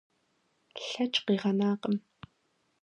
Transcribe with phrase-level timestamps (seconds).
[0.85, 1.95] Лъэкӏ къигъэнакъым.